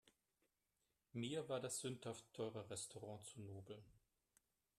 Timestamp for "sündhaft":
1.79-2.25